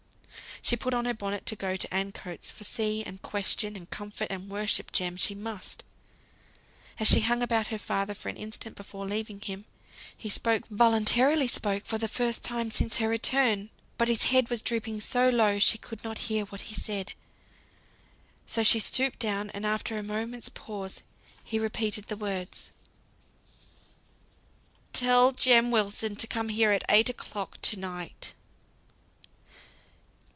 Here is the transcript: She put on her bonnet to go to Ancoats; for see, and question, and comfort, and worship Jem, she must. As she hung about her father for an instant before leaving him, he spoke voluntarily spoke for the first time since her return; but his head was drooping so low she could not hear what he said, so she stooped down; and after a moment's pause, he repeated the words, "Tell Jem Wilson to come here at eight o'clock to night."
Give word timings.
She 0.63 0.75
put 0.77 0.93
on 0.93 1.05
her 1.05 1.13
bonnet 1.15 1.47
to 1.47 1.55
go 1.55 1.75
to 1.75 1.91
Ancoats; 1.93 2.51
for 2.51 2.63
see, 2.63 3.03
and 3.03 3.19
question, 3.23 3.75
and 3.75 3.89
comfort, 3.89 4.27
and 4.29 4.47
worship 4.47 4.91
Jem, 4.91 5.17
she 5.17 5.33
must. 5.33 5.83
As 6.99 7.07
she 7.07 7.21
hung 7.21 7.41
about 7.41 7.67
her 7.67 7.79
father 7.79 8.13
for 8.13 8.29
an 8.29 8.37
instant 8.37 8.75
before 8.75 9.07
leaving 9.07 9.41
him, 9.41 9.65
he 10.15 10.29
spoke 10.29 10.67
voluntarily 10.67 11.47
spoke 11.47 11.83
for 11.85 11.97
the 11.97 12.07
first 12.07 12.43
time 12.45 12.69
since 12.69 12.97
her 12.97 13.09
return; 13.09 13.71
but 13.97 14.07
his 14.07 14.25
head 14.25 14.49
was 14.51 14.61
drooping 14.61 15.01
so 15.01 15.29
low 15.29 15.57
she 15.57 15.79
could 15.79 16.03
not 16.03 16.19
hear 16.29 16.45
what 16.45 16.61
he 16.61 16.75
said, 16.75 17.13
so 18.45 18.61
she 18.61 18.79
stooped 18.79 19.17
down; 19.19 19.49
and 19.49 19.65
after 19.65 19.97
a 19.97 20.03
moment's 20.03 20.49
pause, 20.49 21.01
he 21.43 21.57
repeated 21.57 22.05
the 22.05 22.15
words, 22.15 22.69
"Tell 24.93 25.31
Jem 25.31 25.71
Wilson 25.71 26.15
to 26.17 26.27
come 26.27 26.49
here 26.49 26.71
at 26.71 26.83
eight 26.87 27.09
o'clock 27.09 27.59
to 27.63 27.77
night." 27.77 28.35